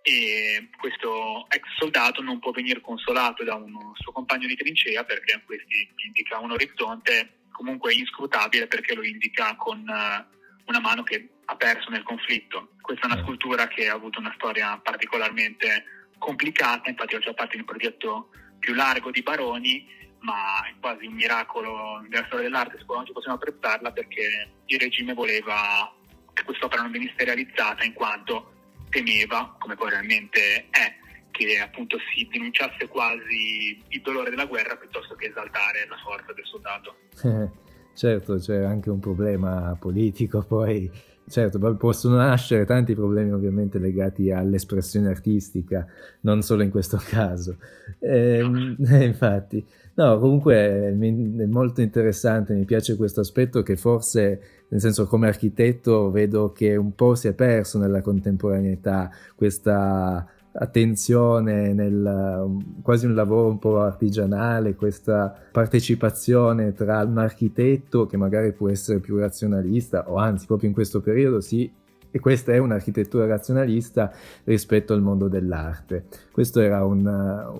e 0.07 0.69
questo 0.77 1.47
ex 1.49 1.63
soldato 1.79 2.21
non 2.21 2.39
può 2.39 2.51
venire 2.51 2.83
consolato 2.83 3.43
da 3.43 3.55
un 3.55 3.73
suo 3.95 4.13
compagno 4.13 4.47
di 4.47 4.55
trincea 4.55 5.03
perché 5.03 5.41
questi 5.47 5.89
indica 6.05 6.39
un 6.39 6.51
orizzonte 6.51 7.47
comunque 7.51 7.95
inscrutabile 7.95 8.67
perché 8.67 8.95
lo 8.95 9.03
indica 9.03 9.57
con 9.57 9.79
eh, 9.79 10.27
una 10.67 10.81
mano 10.81 11.05
che 11.05 11.31
ha 11.47 11.57
perso 11.57 11.89
nel 11.89 12.03
conflitto. 12.03 12.75
Questa 12.83 13.07
è 13.07 13.13
una 13.13 13.23
scultura 13.23 13.67
che 13.67 13.89
ha 13.89 13.95
avuto 13.95 14.19
una 14.19 14.35
storia 14.37 14.77
particolarmente 14.77 16.11
complicata, 16.19 16.91
infatti 16.91 17.15
faceva 17.15 17.33
parte 17.33 17.55
di 17.55 17.61
un 17.61 17.67
progetto 17.67 18.29
più 18.59 18.75
largo 18.75 19.11
di 19.11 19.23
Baroni 19.23 20.03
ma 20.21 20.67
è 20.67 20.75
quasi 20.81 21.07
un 21.07 21.15
miracolo 21.15 22.05
della 22.09 22.25
storia 22.27 22.45
dell'arte, 22.45 22.77
sicuramente 22.79 23.13
possiamo 23.13 23.37
apprezzarla 23.37 23.93
perché 23.93 24.53
il 24.67 24.79
regime 24.79 25.15
voleva 25.15 25.95
che 26.35 26.45
quest'opera 26.45 26.83
non 26.83 26.91
venisse 26.91 27.25
realizzata 27.25 27.85
in 27.85 27.93
quanto 27.95 28.54
temeva, 28.95 29.57
come 29.59 29.75
poi 29.75 29.91
realmente 29.91 30.69
è, 30.71 30.95
che 31.33 31.59
appunto 31.59 31.99
si 32.15 32.29
denunciasse 32.31 32.87
quasi 32.87 33.83
il 33.89 34.01
dolore 34.03 34.31
della 34.31 34.47
guerra 34.47 34.77
piuttosto 34.77 35.17
che 35.17 35.27
esaltare 35.27 35.85
la 35.89 35.97
forza 35.97 36.33
del 36.33 36.45
soldato. 36.47 36.97
Eh, 37.25 37.51
certo, 37.99 38.37
c'è 38.37 38.63
anche 38.63 38.91
un 38.91 39.01
problema 39.01 39.77
politico 39.79 40.43
poi 40.47 40.89
Certo, 41.27 41.59
possono 41.77 42.17
nascere 42.17 42.67
tanti 42.67 42.95
problemi 42.95 43.33
ovviamente 43.33 43.79
legati 43.79 44.31
all'espressione 44.31 45.09
artistica, 45.09 45.87
non 46.21 46.43
solo 46.43 46.63
in 46.63 46.71
questo 46.71 47.01
caso. 47.09 47.57
Eh, 47.99 48.41
infatti, 48.43 49.65
no, 49.95 50.19
comunque 50.19 50.55
è 50.55 51.47
molto 51.47 51.81
interessante, 51.81 52.53
mi 52.53 52.67
piace 52.67 52.97
questo 52.97 53.21
aspetto 53.21 53.63
che 53.63 53.77
forse, 53.77 54.64
nel 54.75 54.83
senso 54.83 55.07
come 55.07 55.29
architetto, 55.29 56.11
vedo 56.11 56.51
che 56.51 56.75
un 56.75 56.97
po' 56.97 57.15
si 57.15 57.29
è 57.29 57.33
perso 57.33 57.79
nella 57.79 58.03
contemporaneità 58.03 59.09
questa 59.37 60.27
attenzione 60.57 61.73
nel 61.73 62.61
quasi 62.83 63.07
un 63.07 63.15
lavoro 63.15 63.51
un 63.51 63.61
po' 63.61 63.81
artigianale, 63.81 64.75
questa 64.75 65.33
partecipazione 65.53 66.73
tra 66.73 67.05
un 67.05 67.19
architetto 67.19 68.07
che 68.07 68.17
magari 68.17 68.53
può 68.53 68.69
essere 68.69 68.99
più 68.99 69.17
razionalista 69.17 70.11
o 70.11 70.17
anzi 70.17 70.47
proprio 70.47 70.69
in 70.69 70.75
questo 70.75 71.01
periodo 71.01 71.41
si 71.41 71.73
e 72.11 72.19
questa 72.19 72.53
è 72.53 72.59
un'architettura 72.59 73.27
razionalista 73.27 74.13
rispetto 74.43 74.93
al 74.93 75.03
mondo 75.03 75.29
dell'arte. 75.29 76.07
Questo 76.33 76.61
era 76.61 76.85
un, 76.85 77.07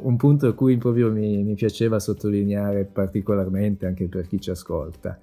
un 0.01 0.17
punto 0.17 0.49
a 0.49 0.53
cui 0.53 0.77
proprio 0.79 1.13
mi, 1.13 1.45
mi, 1.45 1.55
piaceva 1.55 2.01
sottolineare 2.01 2.85
particolarmente 2.85 3.87
anche 3.87 4.09
per 4.09 4.27
chi 4.27 4.41
ci 4.41 4.51
ascolta. 4.51 5.19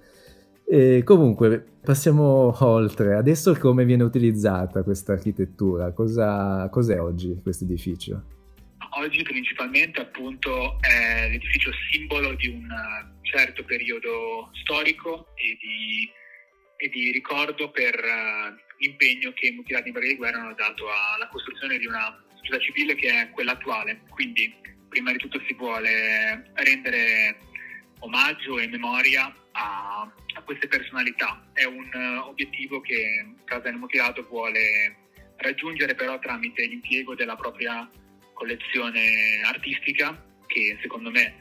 E 0.72 1.02
comunque 1.04 1.62
passiamo 1.84 2.56
oltre. 2.64 3.12
Adesso 3.14 3.52
come 3.58 3.84
viene 3.84 4.04
utilizzata 4.04 4.82
questa 4.82 5.12
architettura? 5.12 5.92
Cosa, 5.92 6.66
cos'è 6.70 6.98
oggi 6.98 7.38
questo 7.42 7.64
edificio? 7.64 8.24
Oggi 8.96 9.22
principalmente 9.22 10.00
appunto 10.00 10.78
è 10.80 11.28
l'edificio 11.28 11.70
simbolo 11.90 12.32
di 12.36 12.48
un 12.48 12.66
certo 13.20 13.62
periodo 13.64 14.48
storico 14.62 15.26
e 15.34 15.58
di, 15.60 16.10
e 16.78 16.88
di 16.88 17.12
ricordo 17.12 17.70
per 17.70 17.92
uh, 17.94 18.56
l'impegno 18.78 19.30
che 19.34 19.48
i 19.48 19.52
mutilati 19.52 19.90
in 19.90 20.00
di 20.00 20.16
guerra 20.16 20.40
hanno 20.40 20.54
dato 20.54 20.84
alla 20.88 21.28
costruzione 21.28 21.76
di 21.76 21.84
una 21.84 22.16
società 22.36 22.58
civile 22.60 22.94
che 22.94 23.08
è 23.10 23.30
quella 23.32 23.52
attuale. 23.52 24.04
Quindi 24.08 24.50
prima 24.88 25.12
di 25.12 25.18
tutto 25.18 25.38
si 25.46 25.52
vuole 25.52 26.50
rendere 26.54 27.36
omaggio 28.02 28.58
e 28.58 28.68
memoria 28.68 29.32
a, 29.52 30.10
a 30.34 30.42
queste 30.42 30.68
personalità. 30.68 31.50
È 31.52 31.64
un 31.64 31.90
uh, 31.92 32.28
obiettivo 32.28 32.80
che 32.80 33.34
del 33.62 33.74
Mutilato 33.74 34.26
vuole 34.28 34.96
raggiungere 35.36 35.94
però 35.94 36.18
tramite 36.18 36.64
l'impiego 36.64 37.14
della 37.14 37.36
propria 37.36 37.88
collezione 38.32 39.42
artistica 39.44 40.24
che 40.46 40.78
secondo 40.80 41.10
me, 41.10 41.34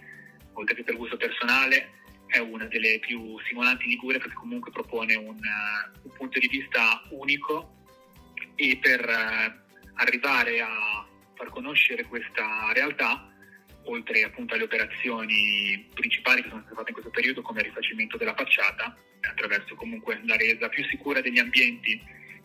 oltre 0.54 0.76
che 0.76 0.84
per 0.84 0.98
gusto 0.98 1.18
personale, 1.18 2.00
è 2.28 2.40
una 2.40 2.66
delle 2.66 3.00
più 3.00 3.40
stimolanti 3.46 3.84
di 3.84 3.90
Ligure 3.92 4.18
perché 4.18 4.36
comunque 4.36 4.72
propone 4.72 5.16
un, 5.16 5.36
uh, 5.36 6.00
un, 6.04 6.14
punto 6.16 6.40
di 6.40 6.48
vista 6.48 7.02
unico 7.10 7.76
e 8.56 8.78
per 8.82 9.02
uh, 9.02 9.76
arrivare 9.96 10.62
a 10.62 11.06
far 11.36 11.50
conoscere 11.50 12.04
questa 12.04 12.72
realtà 12.74 13.31
oltre 13.86 14.24
appunto 14.24 14.54
alle 14.54 14.64
operazioni 14.64 15.88
principali 15.94 16.42
che 16.42 16.50
sono 16.50 16.62
state 16.62 16.76
fatte 16.76 16.90
in 16.90 16.94
questo 16.94 17.12
periodo 17.12 17.42
come 17.42 17.60
il 17.60 17.68
rifacimento 17.68 18.18
della 18.18 18.36
facciata, 18.36 18.96
attraverso 19.22 19.76
comunque 19.76 20.22
la 20.26 20.36
resa 20.36 20.70
più 20.70 20.84
sicura 20.86 21.22
degli 21.22 21.40
ambienti 21.40 22.00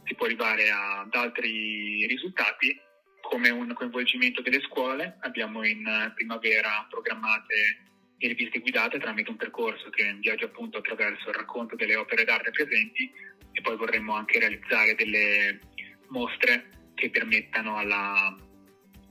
si 0.04 0.14
può 0.14 0.26
arrivare 0.26 0.70
ad 0.70 1.14
altri 1.14 2.06
risultati 2.06 2.78
come 3.20 3.50
un 3.50 3.72
coinvolgimento 3.72 4.40
delle 4.40 4.60
scuole. 4.60 5.16
Abbiamo 5.20 5.64
in 5.64 6.12
primavera 6.14 6.86
programmate 6.88 7.82
le 8.18 8.28
riviste 8.28 8.60
guidate 8.60 8.98
tramite 8.98 9.30
un 9.30 9.36
percorso 9.36 9.90
che 9.90 10.16
viaggia 10.20 10.46
appunto 10.46 10.78
attraverso 10.78 11.28
il 11.28 11.34
racconto 11.34 11.76
delle 11.76 11.96
opere 11.96 12.24
d'arte 12.24 12.50
presenti 12.50 13.10
e 13.52 13.60
poi 13.60 13.76
vorremmo 13.76 14.14
anche 14.14 14.38
realizzare 14.38 14.94
delle 14.94 15.60
mostre 16.08 16.70
che 16.94 17.10
permettano 17.10 17.76
alla 17.76 18.34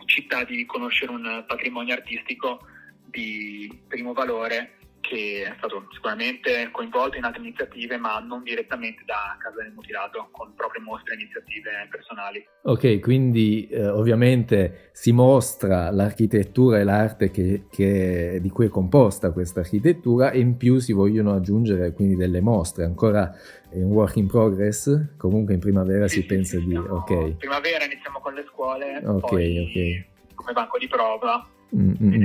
città 0.06 0.44
di 0.44 0.66
conoscere 0.66 1.12
un 1.12 1.44
patrimonio 1.48 1.94
artistico 1.94 2.66
di 3.06 3.84
primo 3.88 4.14
valore 4.14 4.78
che 5.08 5.46
è 5.46 5.54
stato 5.58 5.88
sicuramente 5.92 6.70
coinvolto 6.72 7.18
in 7.18 7.24
altre 7.24 7.42
iniziative, 7.42 7.98
ma 7.98 8.20
non 8.20 8.44
direttamente 8.44 9.04
da 9.06 9.38
Casa 9.40 9.62
del 9.62 9.72
Mutilato, 9.74 10.30
con 10.32 10.54
proprie 10.56 10.82
mostre 10.82 11.14
e 11.14 11.18
iniziative 11.22 11.88
personali. 11.90 12.46
Ok, 12.64 13.00
quindi 13.00 13.68
eh, 13.68 13.88
ovviamente 13.88 14.90
si 14.94 15.12
mostra 15.12 15.92
l'architettura 15.92 16.80
e 16.80 16.84
l'arte 16.84 17.30
che, 17.30 17.68
che, 17.70 18.40
di 18.42 18.50
cui 18.50 18.66
è 18.66 18.70
composta 18.70 19.32
questa 19.32 19.60
architettura 19.60 20.32
e 20.32 20.40
in 20.40 20.58
più 20.58 20.80
si 20.80 20.94
vogliono 20.94 21.34
aggiungere 21.34 21.94
quindi 21.94 22.16
delle 22.16 22.42
mostre, 22.42 22.84
ancora 22.84 23.32
è 23.70 23.78
un 23.78 23.92
work 23.92 24.16
in 24.16 24.28
progress, 24.28 25.18
comunque 25.18 25.54
in 25.54 25.60
primavera 25.60 26.08
sì, 26.08 26.16
si 26.16 26.22
sì, 26.22 26.28
pensa 26.28 26.58
sì, 26.58 26.66
di... 26.66 26.76
Ok. 26.76 27.10
In 27.12 27.38
primavera 27.38 27.86
iniziamo 27.86 28.20
con 28.20 28.34
le 28.34 28.46
scuole, 28.50 28.98
ok, 29.06 29.32
ok. 29.32 30.34
come 30.34 30.54
banco 30.54 30.78
di 30.78 30.88
prova 30.88 31.48
Mm-hmm. 31.74 32.24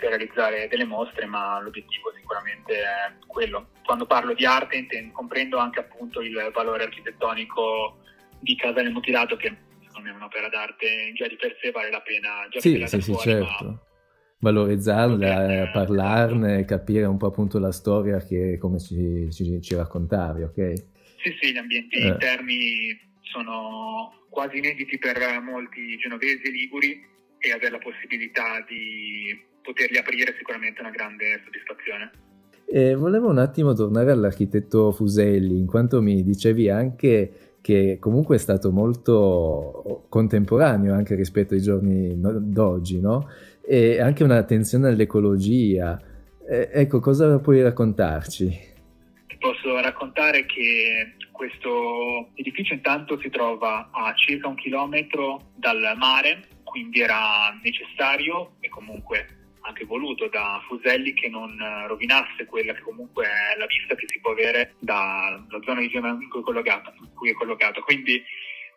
Se 0.00 0.08
realizzare 0.08 0.68
delle 0.68 0.84
mostre, 0.84 1.26
ma 1.26 1.60
l'obiettivo 1.60 2.12
sicuramente 2.16 2.74
è 2.74 3.12
quello. 3.26 3.68
Quando 3.84 4.06
parlo 4.06 4.34
di 4.34 4.44
arte 4.44 4.76
intendo, 4.76 5.12
comprendo 5.12 5.58
anche 5.58 5.80
appunto 5.80 6.20
il 6.20 6.50
valore 6.52 6.84
architettonico 6.84 7.98
di 8.38 8.56
Casa 8.56 8.82
del 8.82 8.92
Mutilato, 8.92 9.36
che 9.36 9.54
secondo 9.84 10.08
me 10.08 10.14
è 10.14 10.16
un'opera 10.16 10.48
d'arte 10.48 11.12
già 11.14 11.26
di 11.26 11.36
per 11.36 11.56
sé 11.60 11.70
vale 11.70 11.90
la 11.90 12.00
pena 12.00 12.46
già 12.48 12.60
sì, 12.60 12.82
sì, 12.86 13.00
sì, 13.00 13.12
fuori, 13.12 13.30
certo. 13.30 13.86
Valorizzarla, 14.38 15.62
eh, 15.62 15.70
parlarne, 15.70 16.64
capire 16.64 17.04
un 17.04 17.18
po' 17.18 17.26
appunto 17.26 17.58
la 17.58 17.72
storia 17.72 18.18
che 18.18 18.56
come 18.58 18.78
ci, 18.78 19.28
ci, 19.30 19.60
ci 19.60 19.74
raccontavi, 19.74 20.42
ok? 20.42 20.72
Sì, 21.22 21.36
sì, 21.40 21.52
gli 21.52 21.58
ambienti 21.58 21.96
eh. 21.96 22.06
interni 22.06 22.98
sono 23.20 24.24
quasi 24.30 24.58
inediti 24.58 24.96
per 24.98 25.18
molti 25.42 25.98
genovesi 25.98 26.42
e 26.44 26.50
liguri 26.50 27.08
e 27.40 27.52
avere 27.52 27.70
la 27.70 27.78
possibilità 27.78 28.64
di 28.68 29.48
poterli 29.62 29.98
aprire 29.98 30.32
è 30.32 30.34
sicuramente 30.36 30.80
una 30.80 30.90
grande 30.90 31.40
soddisfazione. 31.44 32.10
E 32.66 32.94
volevo 32.94 33.28
un 33.28 33.38
attimo 33.38 33.72
tornare 33.72 34.12
all'architetto 34.12 34.92
Fuselli, 34.92 35.58
in 35.58 35.66
quanto 35.66 36.00
mi 36.00 36.22
dicevi 36.22 36.70
anche 36.70 37.56
che 37.60 37.98
comunque 37.98 38.36
è 38.36 38.38
stato 38.38 38.70
molto 38.70 40.06
contemporaneo 40.08 40.94
anche 40.94 41.14
rispetto 41.14 41.54
ai 41.54 41.60
giorni 41.60 42.14
d'oggi, 42.16 43.00
no? 43.00 43.28
E 43.66 44.00
anche 44.00 44.22
un'attenzione 44.22 44.88
all'ecologia. 44.88 46.00
E, 46.48 46.70
ecco, 46.72 47.00
cosa 47.00 47.38
puoi 47.40 47.60
raccontarci? 47.62 48.68
Posso 49.38 49.80
raccontare 49.80 50.46
che 50.46 51.16
questo 51.32 52.28
edificio 52.34 52.74
intanto 52.74 53.18
si 53.18 53.30
trova 53.30 53.88
a 53.90 54.14
circa 54.14 54.46
un 54.48 54.54
chilometro 54.54 55.52
dal 55.56 55.80
mare 55.96 56.42
quindi 56.70 57.00
era 57.00 57.50
necessario 57.62 58.54
e 58.60 58.68
comunque 58.68 59.26
anche 59.62 59.84
voluto 59.84 60.28
da 60.28 60.62
Fuselli 60.66 61.12
che 61.12 61.28
non 61.28 61.50
rovinasse 61.86 62.46
quella 62.46 62.72
che 62.72 62.80
comunque 62.80 63.26
è 63.26 63.58
la 63.58 63.66
vista 63.66 63.94
che 63.94 64.06
si 64.06 64.20
può 64.20 64.30
avere 64.30 64.74
dalla 64.78 65.44
zona 65.64 65.80
di 65.80 65.88
Genova 65.88 66.16
in 66.20 66.30
cui 66.30 67.30
è 67.30 67.34
collocato. 67.34 67.82
Quindi 67.82 68.22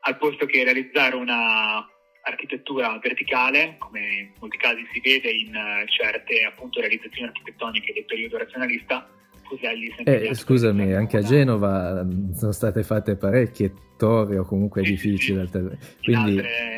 al 0.02 0.18
posto 0.18 0.46
che 0.46 0.64
realizzare 0.64 1.16
una 1.16 1.88
architettura 2.24 2.98
verticale, 3.02 3.76
come 3.78 4.00
in 4.00 4.32
molti 4.40 4.58
casi 4.58 4.86
si 4.92 5.00
vede 5.00 5.30
in 5.30 5.54
certe 5.88 6.44
appunto 6.46 6.80
realizzazioni 6.80 7.28
architettoniche 7.28 7.94
del 7.94 8.06
periodo 8.06 8.38
razionalista, 8.40 9.08
Fuselli 9.44 9.94
eh, 10.04 10.34
scusami, 10.34 10.94
anche 10.94 11.18
a 11.18 11.22
Genova 11.22 12.04
mm, 12.04 12.32
sono 12.32 12.52
state 12.52 12.84
fatte 12.84 13.16
parecchie 13.16 13.74
torri 13.98 14.38
o 14.38 14.44
comunque 14.44 14.82
edifici. 14.82 15.34
Sì, 15.36 15.50
sì. 15.52 15.60
Quindi... 16.02 16.38
Altre, 16.38 16.38
in 16.38 16.38
altre, 16.40 16.73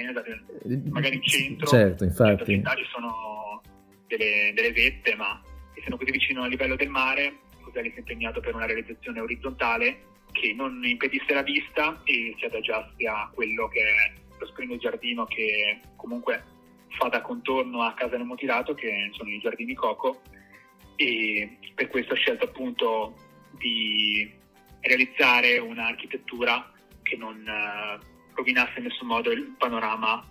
magari 0.90 1.16
in 1.16 1.24
centro, 1.24 1.68
certo, 1.68 2.04
infatti. 2.04 2.54
in 2.54 2.64
ci 2.76 2.86
sono 2.92 3.62
delle, 4.08 4.52
delle 4.54 4.72
vette, 4.72 5.16
ma 5.16 5.42
essendo 5.74 5.98
così 5.98 6.12
vicino 6.12 6.44
al 6.44 6.50
livello 6.50 6.76
del 6.76 6.90
mare, 6.90 7.40
Fuselli 7.62 7.90
si 7.90 7.96
è 7.96 8.00
impegnato 8.00 8.40
per 8.40 8.56
una 8.56 8.66
realizzazione 8.66 9.20
orizzontale 9.20 10.14
che 10.32 10.54
non 10.54 10.84
impedisse 10.84 11.34
la 11.34 11.42
vista 11.42 12.02
e 12.04 12.36
si 12.38 12.46
adagiasse 12.46 13.08
a 13.08 13.30
quello 13.34 13.68
che 13.68 13.80
è 13.80 14.14
lo 14.38 14.46
splendido 14.48 14.80
giardino 14.80 15.26
che 15.26 15.80
comunque 15.96 16.44
fa 16.98 17.08
da 17.08 17.22
contorno 17.22 17.82
a 17.82 17.94
Casa 17.94 18.18
del 18.18 18.26
Mutilato, 18.26 18.74
che 18.74 19.10
sono 19.14 19.30
i 19.30 19.40
giardini 19.40 19.74
Coco, 19.74 20.22
e 20.96 21.58
per 21.74 21.88
questo 21.88 22.14
ho 22.14 22.18
scelto 22.18 22.46
appunto 22.46 23.16
di 23.58 24.30
realizzare 24.82 25.58
un'architettura 25.58 26.72
che 27.02 27.16
non 27.16 27.38
uh, 27.46 28.04
rovinasse 28.34 28.80
in 28.80 28.86
nessun 28.86 29.08
modo 29.08 29.32
il 29.32 29.56
panorama 29.58 30.24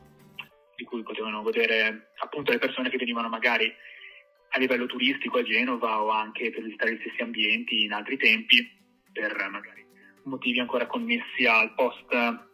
di 0.76 0.84
cui 0.84 1.02
potevano 1.02 1.42
godere 1.42 2.12
appunto 2.18 2.52
le 2.52 2.58
persone 2.58 2.90
che 2.90 2.96
venivano 2.96 3.28
magari 3.28 3.72
a 4.50 4.58
livello 4.58 4.86
turistico 4.86 5.38
a 5.38 5.42
Genova 5.42 6.02
o 6.02 6.10
anche 6.10 6.50
per 6.50 6.62
visitare 6.62 6.94
gli 6.94 7.00
stessi 7.00 7.22
ambienti 7.22 7.82
in 7.82 7.92
altri 7.92 8.16
tempi 8.16 8.70
per 9.12 9.32
magari 9.50 9.84
motivi 10.24 10.60
ancora 10.60 10.86
connessi 10.86 11.46
al 11.46 11.74
post 11.74 12.06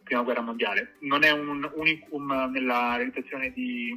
prima 0.05 0.23
guerra 0.23 0.41
mondiale. 0.41 0.97
Non 1.01 1.25
è 1.25 1.31
un 1.31 1.69
unicum 1.75 2.51
nella 2.53 2.97
realizzazione 2.97 3.53
di 3.53 3.97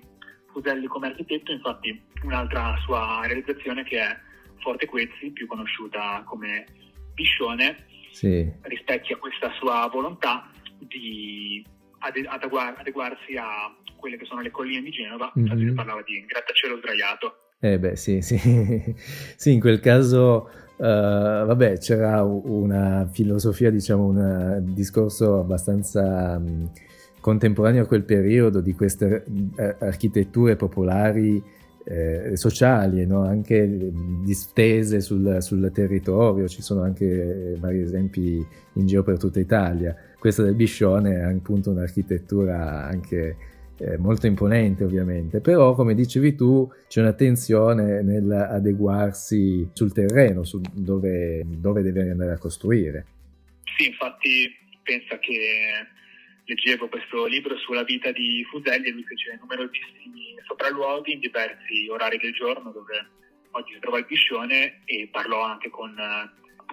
Fuselli 0.52 0.86
come 0.86 1.08
architetto, 1.08 1.52
infatti 1.52 2.00
un'altra 2.24 2.76
sua 2.84 3.22
realizzazione 3.26 3.84
che 3.84 4.00
è 4.00 4.18
Forte 4.60 4.86
Quezzi, 4.86 5.32
più 5.32 5.48
conosciuta 5.48 6.24
come 6.26 6.66
Piscione, 7.14 7.86
sì. 8.12 8.52
rispecchia 8.62 9.18
questa 9.18 9.52
sua 9.60 9.88
volontà 9.92 10.50
di 10.80 11.66
adeguarsi 12.04 13.36
a 13.38 13.74
quelle 13.96 14.18
che 14.18 14.26
sono 14.26 14.42
le 14.42 14.52
colline 14.52 14.82
di 14.82 14.92
Genova, 14.92 15.32
mm-hmm. 15.32 15.46
infatti 15.46 15.68
si 15.68 15.74
parlava 15.74 16.02
di 16.06 16.26
grattacielo 16.26 16.78
sdraiato. 16.78 17.38
Eh 17.60 17.80
beh, 17.80 17.96
sì, 17.96 18.22
sì. 18.22 18.38
sì 19.38 19.54
in 19.54 19.60
quel 19.60 19.80
caso, 19.80 20.50
uh, 20.78 20.84
vabbè, 20.84 21.78
c'era 21.78 22.24
una 22.24 23.08
filosofia, 23.12 23.70
diciamo, 23.70 24.06
un 24.06 24.74
discorso 24.74 25.40
abbastanza... 25.40 26.38
Um, 26.38 26.72
contemporaneo 27.24 27.84
a 27.84 27.88
quel 27.88 28.04
periodo 28.04 28.60
di 28.60 28.74
queste 28.74 29.24
eh, 29.56 29.76
architetture 29.80 30.58
popolari 30.58 31.42
eh, 31.86 32.36
sociali, 32.36 33.06
no? 33.06 33.24
anche 33.24 33.92
distese 34.24 35.00
sul, 35.00 35.38
sul, 35.40 35.72
territorio, 35.74 36.50
ci 36.50 36.62
sono 36.62 36.82
anche 36.82 37.56
vari 37.60 37.80
esempi 37.80 38.46
in 38.74 38.86
giro 38.86 39.04
per 39.04 39.18
tutta 39.18 39.40
Italia. 39.40 39.96
Questa 40.24 40.44
del 40.44 40.56
Biscione 40.56 41.16
è 41.16 41.24
appunto 41.24 41.72
un'architettura 41.72 42.86
anche 42.86 43.36
eh, 43.78 43.98
molto 43.98 44.26
imponente 44.26 44.86
ovviamente, 44.86 45.42
però 45.42 45.76
come 45.76 45.94
dicevi 45.94 46.34
tu 46.34 46.66
c'è 46.88 47.02
un'attenzione 47.02 48.02
nell'adeguarsi 48.02 49.68
sul 49.74 49.92
terreno, 49.92 50.46
su 50.46 50.62
dove, 50.72 51.44
dove 51.46 51.82
deve 51.82 52.10
andare 52.10 52.32
a 52.32 52.38
costruire. 52.38 53.06
Sì, 53.76 53.88
infatti 53.88 54.56
pensa 54.82 55.20
che 55.20 55.36
leggevo 56.46 56.88
questo 56.88 57.26
libro 57.26 57.58
sulla 57.58 57.84
vita 57.84 58.14
di 58.14 58.46
Fuselli 58.50 58.88
e 58.88 58.92
lui 58.92 59.04
fece 59.04 59.38
numerosissimi 59.42 60.38
sopralluoghi 60.48 61.12
in 61.12 61.20
diversi 61.20 61.90
orari 61.90 62.18
del 62.18 62.32
giorno 62.32 62.72
dove 62.72 62.96
oggi 63.52 63.74
si 63.74 63.80
trova 63.82 63.98
il 63.98 64.06
Piscione 64.06 64.84
e 64.86 65.10
parlò 65.12 65.44
anche 65.44 65.70
con 65.70 65.94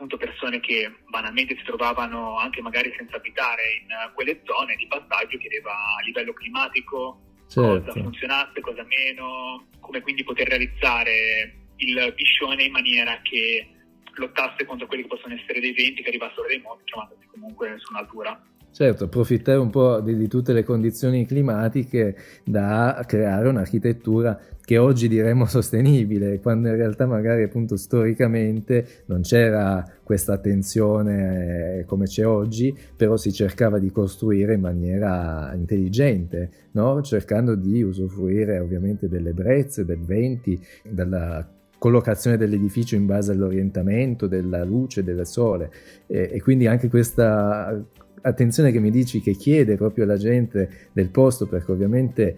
appunto 0.00 0.16
persone 0.16 0.60
che 0.60 0.90
banalmente 1.08 1.54
si 1.56 1.62
trovavano 1.62 2.38
anche 2.38 2.62
magari 2.62 2.90
senza 2.96 3.16
abitare 3.16 3.62
in 3.82 3.88
quelle 4.14 4.40
zone 4.44 4.74
di 4.76 4.86
passaggio, 4.86 5.36
chiedeva 5.36 5.72
a 5.72 6.02
livello 6.02 6.32
climatico 6.32 7.20
certo. 7.46 7.92
cosa 7.92 8.00
funzionasse, 8.00 8.60
cosa 8.60 8.82
meno, 8.88 9.66
come 9.80 10.00
quindi 10.00 10.24
poter 10.24 10.48
realizzare 10.48 11.52
il 11.76 12.14
Piscione 12.16 12.64
in 12.64 12.72
maniera 12.72 13.20
che 13.22 13.68
lottasse 14.14 14.64
contro 14.64 14.86
quelli 14.86 15.02
che 15.02 15.08
possono 15.08 15.34
essere 15.34 15.60
dei 15.60 15.74
venti 15.74 16.02
che 16.02 16.08
arrivassero 16.08 16.46
dai 16.48 16.60
monti, 16.60 16.84
trovandosi 16.84 17.26
comunque 17.26 17.74
su 17.76 17.92
un'altura. 17.92 18.42
Certo, 18.72 19.04
approfittare 19.04 19.58
un 19.58 19.68
po' 19.68 20.00
di, 20.00 20.16
di, 20.16 20.28
tutte 20.28 20.52
le 20.52 20.62
condizioni 20.62 21.26
climatiche 21.26 22.16
da 22.44 23.04
creare 23.06 23.48
un'architettura 23.48 24.38
che 24.70 24.78
oggi 24.78 25.08
diremmo 25.08 25.46
sostenibile, 25.46 26.38
quando 26.38 26.68
in 26.68 26.76
realtà 26.76 27.04
magari 27.04 27.42
appunto 27.42 27.76
storicamente 27.76 29.02
non 29.06 29.22
c'era 29.22 29.84
questa 30.04 30.34
attenzione 30.34 31.78
eh, 31.78 31.84
come 31.86 32.04
c'è 32.04 32.24
oggi, 32.24 32.72
però 32.96 33.16
si 33.16 33.32
cercava 33.32 33.80
di 33.80 33.90
costruire 33.90 34.54
in 34.54 34.60
maniera 34.60 35.52
intelligente, 35.56 36.50
no? 36.70 37.02
cercando 37.02 37.56
di 37.56 37.82
usufruire 37.82 38.60
ovviamente 38.60 39.08
delle 39.08 39.32
brezze, 39.32 39.84
del 39.84 40.04
venti, 40.04 40.64
della 40.88 41.44
collocazione 41.76 42.36
dell'edificio 42.36 42.94
in 42.94 43.06
base 43.06 43.32
all'orientamento 43.32 44.28
della 44.28 44.62
luce 44.62 45.02
del 45.02 45.26
sole 45.26 45.68
e, 46.06 46.28
e 46.30 46.40
quindi 46.40 46.68
anche 46.68 46.88
questa 46.88 47.76
attenzione 48.22 48.70
che 48.70 48.78
mi 48.78 48.92
dici 48.92 49.20
che 49.20 49.32
chiede 49.32 49.74
proprio 49.74 50.04
la 50.04 50.16
gente 50.16 50.70
del 50.92 51.08
posto, 51.08 51.48
perché 51.48 51.72
ovviamente 51.72 52.36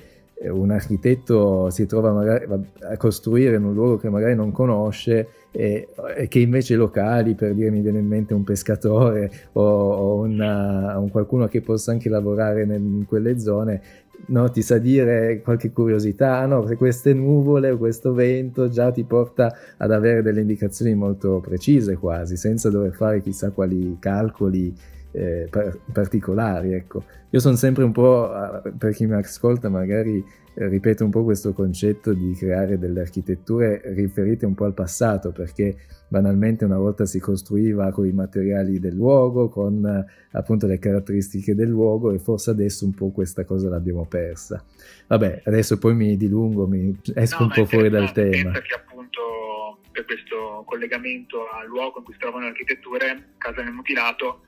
un 0.49 0.71
architetto 0.71 1.71
si 1.71 1.87
trova 1.87 2.13
magari 2.13 2.47
a 2.81 2.97
costruire 2.97 3.57
in 3.57 3.65
un 3.65 3.75
luogo 3.75 3.97
che 3.97 4.09
magari 4.09 4.35
non 4.35 4.53
conosce 4.53 5.29
e, 5.51 5.89
e 6.17 6.29
che 6.29 6.39
invece 6.39 6.75
locali, 6.75 7.35
per 7.35 7.55
dire 7.55 7.71
mi 7.71 7.81
viene 7.81 7.99
in 7.99 8.07
mente 8.07 8.35
un 8.35 8.43
pescatore 8.43 9.31
o, 9.53 9.63
o 9.63 10.21
una, 10.21 10.99
un 10.99 11.11
qualcuno 11.11 11.47
che 11.47 11.61
possa 11.61 11.93
anche 11.93 12.09
lavorare 12.09 12.65
nel, 12.65 12.81
in 12.81 13.05
quelle 13.07 13.39
zone, 13.39 13.81
no, 14.27 14.51
ti 14.51 14.63
sa 14.63 14.79
dire 14.79 15.41
qualche 15.43 15.73
curiosità, 15.73 16.45
no, 16.47 16.63
queste 16.77 17.13
nuvole 17.13 17.71
o 17.71 17.79
questo 17.79 18.13
vento 18.13 18.69
già 18.69 18.91
ti 18.91 19.05
porta 19.05 19.55
ad 19.77 19.91
avere 19.91 20.23
delle 20.23 20.41
indicazioni 20.41 20.95
molto 20.95 21.41
precise 21.41 21.97
quasi, 21.97 22.37
senza 22.37 22.71
dover 22.71 22.93
fare 22.93 23.21
chissà 23.21 23.51
quali 23.51 23.97
calcoli 23.99 24.75
eh, 25.13 25.49
particolari. 25.93 26.73
Ecco. 26.73 27.05
Io 27.31 27.41
sono 27.41 27.57
sempre 27.57 27.85
un 27.85 27.93
po', 27.93 28.31
per 28.77 28.93
chi 28.93 29.07
mi 29.07 29.15
ascolta, 29.15 29.69
magari 29.69 30.23
eh, 30.55 30.69
ripeto 30.69 31.05
un 31.05 31.11
po' 31.11 31.25
questo 31.25 31.55
concetto 31.55 32.13
di 32.13 32.35
creare 32.35 32.79
delle 32.79 33.01
architetture 33.01 33.81
riferite 33.95 34.45
un 34.45 34.55
po' 34.55 34.65
al 34.65 34.75
passato, 34.75 35.33
perché 35.33 35.77
banalmente 36.09 36.67
una 36.67 36.77
volta 36.77 37.07
si 37.07 37.19
costruiva 37.21 37.91
con 37.91 38.07
i 38.07 38.13
materiali 38.13 38.79
del 38.79 38.95
luogo, 38.95 39.49
con 39.49 40.05
appunto 40.33 40.67
le 40.67 40.79
caratteristiche 40.79 41.55
del 41.55 41.69
luogo 41.69 42.13
e 42.13 42.19
forse 42.19 42.51
adesso 42.51 42.85
un 42.85 42.93
po' 42.93 43.11
questa 43.13 43.45
cosa 43.45 43.71
l'abbiamo 43.71 44.05
persa. 44.05 44.63
Vabbè, 45.07 45.43
adesso 45.47 45.79
poi 45.79 45.95
mi 45.95 46.17
dilungo, 46.19 46.67
mi 46.67 46.99
esco 47.15 47.45
no, 47.45 47.47
un 47.47 47.53
po' 47.55 47.65
fuori 47.65 47.89
dal 47.89 48.13
tema. 48.13 48.51
Che 48.51 48.75
appunto 48.75 49.79
per 49.91 50.05
questo 50.05 50.65
collegamento 50.67 51.49
al 51.49 51.67
luogo 51.67 51.99
in 51.99 52.05
cui 52.05 52.13
si 52.13 52.19
trovano 52.19 52.45
le 52.45 52.51
architetture, 52.51 53.33
Casa 53.39 53.63
nel 53.63 53.73
Mutilato, 53.73 54.43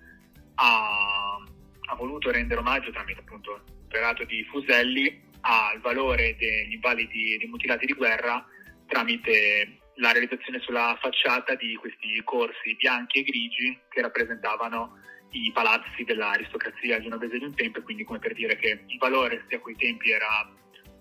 ha, 0.55 1.37
ha 1.89 1.95
voluto 1.97 2.31
rendere 2.31 2.61
omaggio 2.61 2.91
tramite 2.91 3.21
appunto 3.21 3.63
il 3.67 3.87
relato 3.89 4.25
di 4.25 4.45
Fuselli 4.45 5.23
al 5.41 5.81
valore 5.81 6.37
degli 6.37 6.73
invalidi 6.73 7.35
e 7.35 7.39
dei 7.39 7.49
mutilati 7.49 7.87
di 7.87 7.93
guerra 7.93 8.45
tramite 8.87 9.81
la 9.97 10.13
realizzazione 10.13 10.59
sulla 10.61 10.99
facciata 11.01 11.55
di 11.55 11.75
questi 11.77 12.21
corsi 12.25 12.75
bianchi 12.77 13.21
e 13.21 13.23
grigi 13.23 13.79
che 13.89 14.03
rappresentavano 14.03 14.99
i 15.31 15.51
palazzi 15.53 16.05
dell'aristocrazia 16.05 17.01
genovese 17.01 17.39
di 17.39 17.45
un 17.45 17.55
tempo 17.55 17.83
quindi 17.83 18.05
come 18.05 18.19
per 18.19 18.35
dire 18.35 18.57
che 18.57 18.85
il 18.87 18.99
valore 18.99 19.45
sia 19.49 19.59
a 19.59 19.61
quei 19.61 19.77
tempi 19.77 20.11
era 20.11 20.49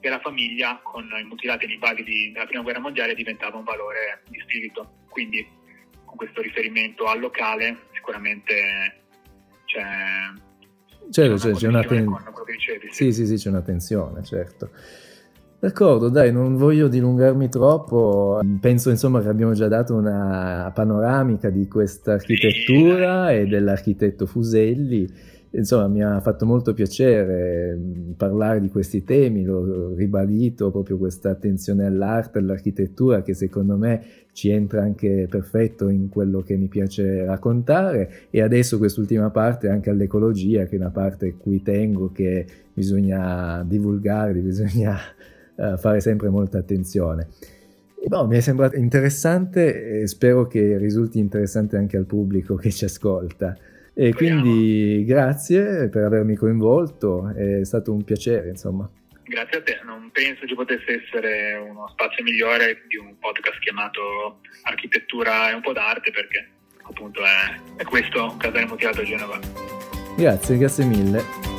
della 0.04 0.20
famiglia 0.20 0.82
con 0.84 1.10
i 1.18 1.24
mutilati 1.24 1.64
e 1.64 1.70
gli 1.70 1.74
invalidi 1.74 2.32
della 2.34 2.46
prima 2.46 2.62
guerra 2.62 2.80
mondiale 2.80 3.16
diventava 3.16 3.56
un 3.56 3.64
valore 3.64 4.22
di 4.28 4.38
spirito. 4.42 5.06
Quindi 5.08 5.48
con 6.04 6.18
questo 6.18 6.42
riferimento 6.42 7.06
al 7.06 7.22
locale 7.22 7.88
sicuramente 7.94 9.03
c'è, 9.74 11.10
certo, 11.10 11.36
c'è, 11.36 11.52
c'è 11.54 11.68
una 11.68 11.84
ten... 11.84 12.08
sì. 12.92 13.12
sì, 13.12 13.14
sì, 13.14 13.26
sì, 13.26 13.36
c'è 13.36 13.50
una 13.50 13.62
tensione, 13.62 14.24
certo. 14.24 14.70
D'accordo, 15.60 16.10
dai, 16.10 16.32
non 16.32 16.58
voglio 16.58 16.88
dilungarmi 16.90 17.48
troppo, 17.50 18.42
penso 18.60 18.90
insomma 18.90 19.22
che 19.22 19.30
abbiamo 19.30 19.54
già 19.54 19.70
dato 19.70 19.96
una 19.96 20.70
panoramica 20.76 21.50
di 21.50 21.68
questa 21.70 22.14
architettura 22.14 23.30
sì. 23.30 23.36
e 23.36 23.46
dell'architetto 23.46 24.26
Fuselli 24.26 25.10
insomma 25.56 25.88
mi 25.88 26.04
ha 26.04 26.20
fatto 26.20 26.46
molto 26.46 26.74
piacere 26.74 27.76
mm, 27.76 28.12
parlare 28.14 28.60
di 28.60 28.70
questi 28.70 29.04
temi, 29.04 29.44
l'ho 29.44 29.94
ribadito 29.94 30.72
proprio 30.72 30.98
questa 30.98 31.30
attenzione 31.30 31.86
all'arte, 31.86 32.40
all'architettura 32.40 33.22
che 33.22 33.34
secondo 33.34 33.78
me 33.78 34.04
ci 34.32 34.50
entra 34.50 34.82
anche 34.82 35.28
perfetto 35.30 35.90
in 35.90 36.10
quello 36.10 36.42
che 36.42 36.56
mi 36.58 36.68
piace 36.68 37.26
raccontare 37.26 38.28
e 38.30 38.42
adesso 38.42 38.78
quest'ultima 38.78 39.30
parte 39.30 39.70
anche 39.70 39.90
all'ecologia 39.90 40.66
che 40.66 40.76
è 40.76 40.80
una 40.80 40.90
parte 40.90 41.28
a 41.28 41.34
cui 41.38 41.62
tengo 41.62 42.12
che 42.12 42.46
bisogna 42.74 43.64
divulgare, 43.64 44.34
bisogna 44.42 44.98
uh, 45.56 45.78
fare 45.78 46.00
sempre 46.00 46.30
molta 46.30 46.58
attenzione. 46.58 47.28
No, 48.10 48.28
mi 48.28 48.36
è 48.36 48.42
sembrato 48.42 48.76
interessante 48.76 50.02
e 50.02 50.08
spero 50.08 50.46
che 50.46 50.78
risulti 50.78 51.20
interessante 51.20 51.78
anche 51.78 51.96
al 51.96 52.06
pubblico 52.06 52.56
che 52.56 52.70
ci 52.70 52.84
ascolta. 52.84 53.56
E 53.96 54.14
quindi 54.14 55.04
grazie 55.06 55.88
per 55.90 56.04
avermi 56.04 56.36
coinvolto, 56.36 57.30
è 57.36 57.64
stato 57.64 57.94
un 57.94 58.04
piacere, 58.04 58.50
insomma. 58.50 58.90
Grazie 59.24 59.58
a 59.60 59.62
te, 59.62 59.80
non 59.86 60.10
penso 60.12 60.46
ci 60.46 60.56
potesse 60.56 61.04
essere 61.04 61.56
uno 61.56 61.88
spazio 61.90 62.24
migliore 62.24 62.84
di 62.88 62.98
un 62.98 63.18
podcast 63.20 63.60
chiamato 63.60 64.42
Architettura 64.64 65.50
e 65.50 65.54
un 65.54 65.62
po' 65.62 65.74
d'arte 65.74 66.12
perché 66.12 66.50
appunto 66.84 67.22
è, 67.24 67.82
è 67.82 67.84
questo 67.84 68.36
casale 68.38 68.66
motivato 68.66 69.02
a 69.02 69.04
Genova. 69.04 69.40
Grazie, 70.18 70.58
grazie 70.58 70.86
mille. 70.86 71.53